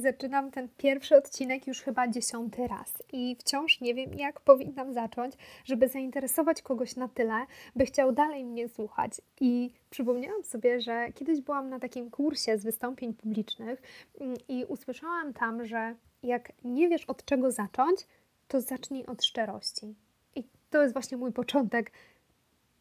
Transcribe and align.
zaczynam 0.00 0.50
ten 0.50 0.68
pierwszy 0.76 1.16
odcinek 1.16 1.66
już 1.66 1.80
chyba 1.80 2.08
dziesiąty 2.08 2.66
raz 2.68 3.02
i 3.12 3.36
wciąż 3.40 3.80
nie 3.80 3.94
wiem, 3.94 4.14
jak 4.14 4.40
powinnam 4.40 4.92
zacząć, 4.92 5.34
żeby 5.64 5.88
zainteresować 5.88 6.62
kogoś 6.62 6.96
na 6.96 7.08
tyle, 7.08 7.46
by 7.76 7.86
chciał 7.86 8.12
dalej 8.12 8.44
mnie 8.44 8.68
słuchać. 8.68 9.20
I 9.40 9.70
przypomniałam 9.90 10.44
sobie, 10.44 10.80
że 10.80 11.12
kiedyś 11.14 11.40
byłam 11.40 11.68
na 11.68 11.78
takim 11.78 12.10
kursie 12.10 12.58
z 12.58 12.64
wystąpień 12.64 13.14
publicznych 13.14 13.82
mm, 14.20 14.36
i 14.48 14.64
usłyszałam 14.64 15.32
tam, 15.32 15.66
że 15.66 15.94
jak 16.22 16.52
nie 16.64 16.88
wiesz 16.88 17.04
od 17.04 17.24
czego 17.24 17.52
zacząć, 17.52 18.06
to 18.48 18.60
zacznij 18.60 19.06
od 19.06 19.24
szczerości. 19.24 19.94
I 20.36 20.44
to 20.70 20.82
jest 20.82 20.92
właśnie 20.92 21.16
mój 21.16 21.32
początek 21.32 21.92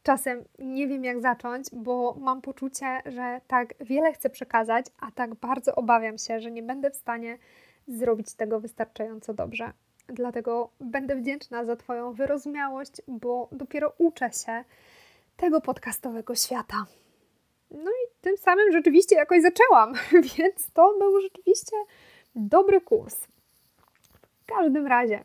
czasem 0.04 0.44
nie 0.60 0.88
wiem, 0.88 1.04
jak 1.04 1.22
zacząć, 1.22 1.68
bo 1.74 2.16
mam 2.20 2.42
poczucie, 2.42 3.02
że 3.06 3.42
tak 3.48 3.74
wiele 3.80 4.14
chcę 4.14 4.30
przekazać, 4.30 4.86
a 5.00 5.12
tak 5.12 5.36
bardzo 5.36 5.76
obawiam 5.76 6.18
się, 6.18 6.40
że 6.40 6.52
nie 6.52 6.64
będę 6.64 6.92
w 6.92 6.96
stanie 6.96 7.38
zrobić 7.88 8.34
tego 8.34 8.60
wystarczająco 8.60 9.34
dobrze. 9.34 9.72
Dlatego 10.08 10.70
będę 10.80 11.16
wdzięczna 11.16 11.66
za 11.66 11.76
Twoją 11.76 12.14
wyrozumiałość, 12.14 13.02
bo 13.08 13.50
dopiero 13.52 13.94
uczę 13.98 14.32
się 14.32 14.64
tego 15.38 15.62
podcastowego 15.62 16.36
świata. 16.36 16.86
No 17.72 17.92
i 17.92 18.22
tym 18.22 18.38
samym 18.38 18.72
rzeczywiście 18.72 19.16
jakoś 19.16 19.42
zaczęłam, 19.42 19.94
więc 20.38 20.72
to 20.74 20.96
był 21.00 21.22
rzeczywiście 21.22 21.76
dobry 22.36 22.82
kurs. 22.82 23.28
W 24.42 24.46
każdym 24.46 24.88
razie 24.88 25.24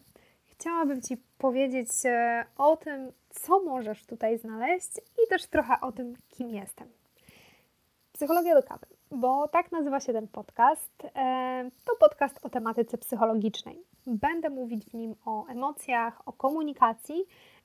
chciałabym 0.58 1.02
Ci 1.02 1.16
powiedzieć 1.38 1.88
e, 2.04 2.44
o 2.56 2.76
tym, 2.76 3.12
co 3.30 3.62
możesz 3.62 4.06
tutaj 4.06 4.38
znaleźć 4.38 4.96
i 4.98 5.28
też 5.28 5.46
trochę 5.46 5.80
o 5.80 5.92
tym, 5.92 6.14
kim 6.28 6.50
jestem. 6.50 6.88
Psychologia 8.12 8.54
do 8.54 8.62
kawy, 8.62 8.86
bo 9.10 9.48
tak 9.48 9.72
nazywa 9.72 10.00
się 10.00 10.12
ten 10.12 10.28
podcast. 10.28 11.04
E, 11.04 11.70
to 11.84 11.96
podcast 12.00 12.38
o 12.42 12.48
tematyce 12.48 12.98
psychologicznej. 12.98 13.82
Będę 14.06 14.50
mówić 14.50 14.84
w 14.84 14.94
nim 14.94 15.14
o 15.24 15.46
emocjach, 15.46 16.28
o 16.28 16.32
komunikacji 16.32 17.24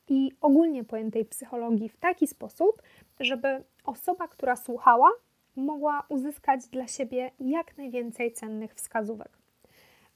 i 0.10 0.32
ogólnie 0.42 0.84
pojętej 0.84 1.26
psychologii 1.26 1.90
w 1.90 1.98
taki 1.98 2.28
sposób, 2.28 2.82
żeby 3.20 3.64
osoba, 3.86 4.28
która 4.28 4.56
słuchała, 4.56 5.12
mogła 5.56 6.06
uzyskać 6.10 6.68
dla 6.68 6.88
siebie 6.88 7.32
jak 7.40 7.78
najwięcej 7.78 8.34
cennych 8.34 8.76
wskazówek. 8.76 9.43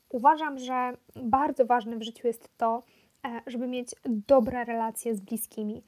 Uważam, 0.10 0.60
że 0.60 0.98
bardzo 1.16 1.66
ważne 1.66 1.98
w 1.98 2.04
życiu 2.04 2.28
jest 2.28 2.58
to, 2.58 2.84
E, 3.28 3.42
żeby 3.48 3.68
mieć 3.68 3.96
dobre 4.06 4.66
relacje 4.66 5.16
z 5.16 5.20
bliskimi, 5.22 5.84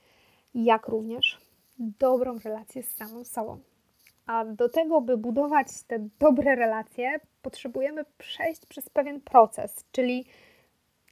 jak 0.53 0.87
również 0.87 1.39
dobrą 1.79 2.39
relację 2.39 2.83
z 2.83 2.95
samą 2.95 3.23
sobą. 3.23 3.59
A 4.25 4.45
do 4.45 4.69
tego, 4.69 5.01
by 5.01 5.17
budować 5.17 5.67
te 5.87 6.09
dobre 6.19 6.55
relacje, 6.55 7.19
potrzebujemy 7.41 8.05
przejść 8.17 8.65
przez 8.65 8.89
pewien 8.89 9.21
proces, 9.21 9.85
czyli 9.91 10.25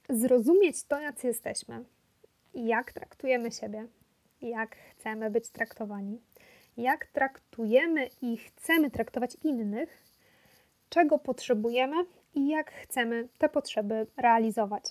zrozumieć 0.09 0.83
to, 0.83 0.99
jacy 0.99 1.27
jesteśmy, 1.27 1.85
jak 2.53 2.93
traktujemy 2.93 3.51
siebie, 3.51 3.87
jak 4.41 4.75
chcemy 4.75 5.31
być 5.31 5.49
traktowani, 5.49 6.21
jak 6.77 7.05
traktujemy 7.05 8.09
i 8.21 8.37
chcemy 8.37 8.91
traktować 8.91 9.37
innych, 9.43 10.03
czego 10.89 11.19
potrzebujemy 11.19 11.95
i 12.35 12.47
jak 12.47 12.71
chcemy 12.71 13.27
te 13.37 13.49
potrzeby 13.49 14.07
realizować. 14.17 14.83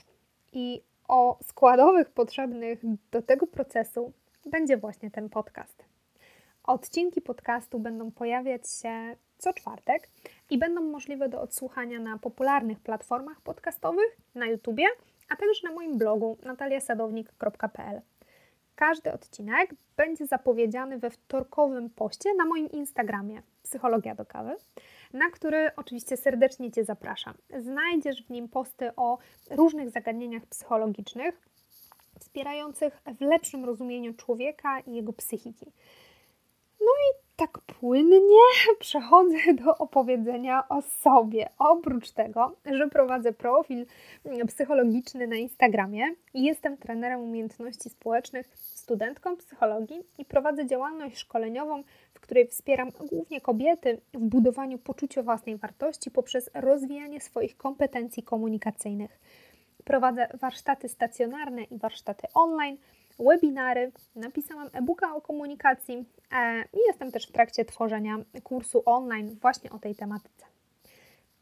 I 0.52 0.82
o 1.08 1.38
składowych 1.42 2.10
potrzebnych 2.10 2.80
do 3.10 3.22
tego 3.22 3.46
procesu 3.46 4.12
będzie 4.46 4.76
właśnie 4.76 5.10
ten 5.10 5.28
podcast. 5.28 5.84
Odcinki 6.64 7.20
podcastu 7.20 7.78
będą 7.78 8.10
pojawiać 8.10 8.70
się 8.70 9.16
co 9.38 9.52
czwartek 9.52 10.08
i 10.50 10.58
będą 10.58 10.80
możliwe 10.80 11.28
do 11.28 11.40
odsłuchania 11.40 12.00
na 12.00 12.18
popularnych 12.18 12.80
platformach 12.80 13.40
podcastowych, 13.40 14.16
na 14.34 14.46
YouTubie, 14.46 14.84
a 15.28 15.36
także 15.36 15.60
na 15.68 15.74
moim 15.74 15.98
blogu 15.98 16.38
nataliasadownik.pl. 16.42 18.00
Każdy 18.76 19.12
odcinek 19.12 19.70
będzie 19.96 20.26
zapowiedziany 20.26 20.98
we 20.98 21.10
wtorkowym 21.10 21.90
poście 21.90 22.34
na 22.34 22.44
moim 22.44 22.70
Instagramie 22.70 23.42
Psychologia 23.62 24.14
do 24.14 24.24
kawy 24.24 24.56
na 25.16 25.30
który 25.30 25.70
oczywiście 25.76 26.16
serdecznie 26.16 26.72
Cię 26.72 26.84
zapraszam. 26.84 27.34
Znajdziesz 27.60 28.22
w 28.22 28.30
nim 28.30 28.48
posty 28.48 28.90
o 28.96 29.18
różnych 29.50 29.90
zagadnieniach 29.90 30.46
psychologicznych, 30.46 31.40
wspierających 32.20 33.02
w 33.18 33.20
lepszym 33.20 33.64
rozumieniu 33.64 34.14
człowieka 34.14 34.80
i 34.80 34.94
jego 34.94 35.12
psychiki. 35.12 35.66
No 36.80 36.86
i 36.86 37.25
tak 37.36 37.58
płynnie 37.58 38.46
przechodzę 38.78 39.36
do 39.64 39.78
opowiedzenia 39.78 40.68
o 40.68 40.82
sobie. 40.82 41.48
Oprócz 41.58 42.10
tego, 42.10 42.56
że 42.64 42.88
prowadzę 42.88 43.32
profil 43.32 43.86
psychologiczny 44.46 45.26
na 45.26 45.36
Instagramie 45.36 46.04
i 46.34 46.44
jestem 46.44 46.76
trenerem 46.76 47.20
umiejętności 47.20 47.90
społecznych, 47.90 48.46
studentką 48.54 49.36
psychologii 49.36 50.02
i 50.18 50.24
prowadzę 50.24 50.66
działalność 50.66 51.18
szkoleniową, 51.18 51.82
w 52.14 52.20
której 52.20 52.48
wspieram 52.48 52.90
głównie 53.10 53.40
kobiety 53.40 54.00
w 54.14 54.18
budowaniu 54.18 54.78
poczucia 54.78 55.22
własnej 55.22 55.56
wartości 55.56 56.10
poprzez 56.10 56.50
rozwijanie 56.54 57.20
swoich 57.20 57.56
kompetencji 57.56 58.22
komunikacyjnych. 58.22 59.20
Prowadzę 59.84 60.28
warsztaty 60.40 60.88
stacjonarne 60.88 61.62
i 61.62 61.78
warsztaty 61.78 62.26
online 62.34 62.76
webinary, 63.18 63.92
napisałam 64.16 64.68
e-booka 64.72 65.14
o 65.14 65.20
komunikacji 65.20 66.04
e, 66.32 66.62
i 66.62 66.78
jestem 66.86 67.12
też 67.12 67.26
w 67.26 67.32
trakcie 67.32 67.64
tworzenia 67.64 68.18
kursu 68.42 68.82
online 68.86 69.36
właśnie 69.40 69.70
o 69.70 69.78
tej 69.78 69.94
tematyce. 69.94 70.46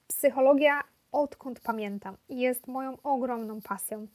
Psychologia, 0.09 0.81
odkąd 1.13 1.61
pamiętam, 1.61 2.17
jest 2.29 2.67
moją 2.67 2.97
ogromną 3.03 3.61
pasją. 3.61 4.07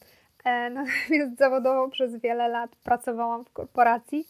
E, 0.45 0.69
natomiast 0.69 1.37
zawodowo 1.37 1.89
przez 1.89 2.15
wiele 2.15 2.47
lat 2.47 2.75
pracowałam 2.75 3.45
w 3.45 3.51
korporacji, 3.51 4.27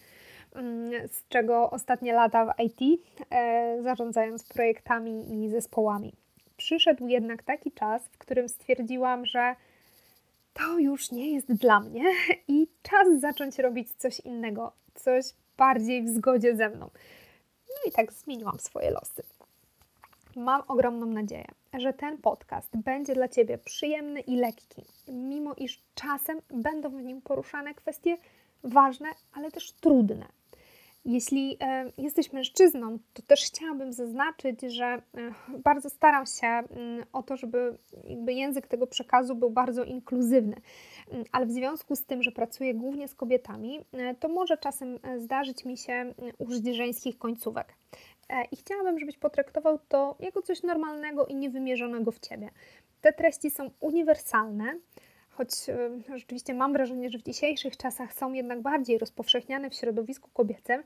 mm, 0.55 1.07
z 1.07 1.27
czego 1.27 1.69
ostatnie 1.69 2.13
lata 2.13 2.45
w 2.45 2.59
IT, 2.59 3.01
e, 3.31 3.77
zarządzając 3.81 4.43
projektami 4.43 5.43
i 5.43 5.49
zespołami. 5.49 6.13
Przyszedł 6.57 7.07
jednak 7.07 7.43
taki 7.43 7.71
czas, 7.71 8.07
w 8.07 8.17
którym 8.17 8.49
stwierdziłam, 8.49 9.25
że 9.25 9.55
to 10.53 10.79
już 10.79 11.11
nie 11.11 11.33
jest 11.33 11.53
dla 11.53 11.79
mnie 11.79 12.03
i 12.47 12.67
czas 12.81 13.07
zacząć 13.19 13.59
robić 13.59 13.93
coś 13.93 14.19
innego, 14.19 14.71
coś 14.95 15.25
bardziej 15.57 16.03
w 16.03 16.09
zgodzie 16.09 16.55
ze 16.55 16.69
mną. 16.69 16.89
No 17.69 17.89
i 17.89 17.91
tak 17.91 18.13
zmieniłam 18.13 18.59
swoje 18.59 18.91
losy. 18.91 19.23
Mam 20.35 20.61
ogromną 20.67 21.05
nadzieję, 21.05 21.47
że 21.73 21.93
ten 21.93 22.17
podcast 22.17 22.77
będzie 22.77 23.13
dla 23.13 23.27
Ciebie 23.27 23.57
przyjemny 23.57 24.19
i 24.19 24.35
lekki, 24.35 24.85
mimo 25.07 25.53
iż 25.53 25.83
czasem 25.95 26.41
będą 26.49 26.89
w 26.89 27.03
nim 27.03 27.21
poruszane 27.21 27.73
kwestie 27.73 28.17
ważne, 28.63 29.07
ale 29.33 29.51
też 29.51 29.71
trudne. 29.71 30.38
Jeśli 31.09 31.57
e, 31.61 31.91
jesteś 31.97 32.33
mężczyzną, 32.33 32.99
to 33.13 33.21
też 33.21 33.45
chciałabym 33.45 33.93
zaznaczyć, 33.93 34.61
że 34.61 34.85
e, 34.85 35.01
bardzo 35.57 35.89
staram 35.89 36.25
się 36.25 36.47
mm, 36.47 37.05
o 37.13 37.23
to, 37.23 37.37
żeby 37.37 37.77
język 38.27 38.67
tego 38.67 38.87
przekazu 38.87 39.35
był 39.35 39.49
bardzo 39.49 39.83
inkluzywny. 39.83 40.55
Mm, 41.11 41.25
ale 41.31 41.45
w 41.45 41.51
związku 41.51 41.95
z 41.95 42.05
tym, 42.05 42.23
że 42.23 42.31
pracuję 42.31 42.73
głównie 42.73 43.07
z 43.07 43.15
kobietami, 43.15 43.79
e, 43.93 44.15
to 44.15 44.27
może 44.27 44.57
czasem 44.57 44.99
zdarzyć 45.17 45.65
mi 45.65 45.77
się 45.77 45.93
mm, 45.93 46.13
użyć 46.37 46.75
żeńskich 46.75 47.17
końcówek. 47.17 47.73
I 48.51 48.55
chciałabym, 48.55 48.99
żebyś 48.99 49.17
potraktował 49.17 49.79
to 49.87 50.15
jako 50.19 50.41
coś 50.41 50.63
normalnego 50.63 51.25
i 51.25 51.35
niewymierzonego 51.35 52.11
w 52.11 52.19
ciebie. 52.19 52.49
Te 53.01 53.13
treści 53.13 53.49
są 53.49 53.71
uniwersalne, 53.79 54.75
choć 55.39 55.69
e, 55.69 56.17
rzeczywiście 56.17 56.53
mam 56.53 56.73
wrażenie, 56.73 57.09
że 57.09 57.17
w 57.17 57.23
dzisiejszych 57.23 57.77
czasach 57.77 58.13
są 58.13 58.33
jednak 58.33 58.61
bardziej 58.61 58.97
rozpowszechniane 58.97 59.69
w 59.69 59.73
środowisku 59.73 60.29
kobiecym, 60.33 60.83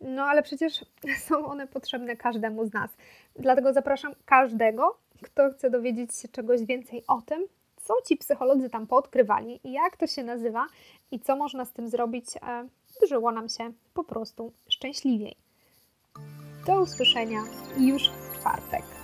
no 0.00 0.22
ale 0.22 0.42
przecież 0.42 0.84
są 1.26 1.46
one 1.46 1.66
potrzebne 1.66 2.16
każdemu 2.16 2.66
z 2.66 2.72
nas. 2.72 2.90
Dlatego 3.36 3.72
zapraszam 3.72 4.12
każdego, 4.24 4.98
kto 5.22 5.50
chce 5.50 5.70
dowiedzieć 5.70 6.14
się 6.14 6.28
czegoś 6.28 6.64
więcej 6.64 7.04
o 7.08 7.22
tym, 7.22 7.46
co 7.76 7.94
ci 8.06 8.16
psycholodzy 8.16 8.70
tam 8.70 8.86
poodkrywali 8.86 9.60
jak 9.64 9.96
to 9.96 10.06
się 10.06 10.24
nazywa 10.24 10.66
i 11.10 11.20
co 11.20 11.36
można 11.36 11.64
z 11.64 11.72
tym 11.72 11.88
zrobić, 11.88 12.26
e, 12.36 12.68
by 13.00 13.06
żyło 13.06 13.32
nam 13.32 13.48
się 13.48 13.72
po 13.94 14.04
prostu 14.04 14.52
szczęśliwiej. 14.68 15.36
Do 16.66 16.82
usłyszenia 16.82 17.40
już 17.78 18.02
w 18.10 18.38
czwartek. 18.38 18.95